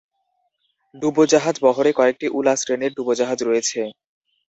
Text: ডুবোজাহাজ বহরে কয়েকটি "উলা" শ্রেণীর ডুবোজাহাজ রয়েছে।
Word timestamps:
ডুবোজাহাজ 0.95 1.55
বহরে 1.65 1.91
কয়েকটি 1.93 2.27
"উলা" 2.31 2.53
শ্রেণীর 2.57 2.91
ডুবোজাহাজ 2.97 3.39
রয়েছে। 3.43 3.79